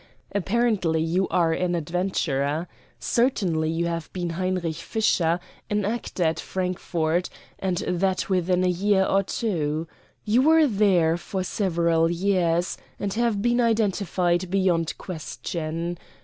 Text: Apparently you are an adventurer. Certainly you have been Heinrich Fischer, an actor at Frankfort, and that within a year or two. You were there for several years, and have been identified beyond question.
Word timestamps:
Apparently 0.33 0.99
you 0.99 1.27
are 1.27 1.53
an 1.53 1.75
adventurer. 1.75 2.67
Certainly 2.99 3.69
you 3.69 3.85
have 3.85 4.11
been 4.13 4.31
Heinrich 4.31 4.77
Fischer, 4.77 5.39
an 5.69 5.85
actor 5.85 6.23
at 6.23 6.39
Frankfort, 6.39 7.29
and 7.59 7.77
that 7.87 8.27
within 8.27 8.63
a 8.63 8.67
year 8.67 9.05
or 9.05 9.21
two. 9.21 9.87
You 10.25 10.41
were 10.41 10.65
there 10.65 11.17
for 11.17 11.43
several 11.43 12.09
years, 12.09 12.79
and 12.99 13.13
have 13.13 13.43
been 13.43 13.61
identified 13.61 14.49
beyond 14.49 14.97
question. 14.97 15.99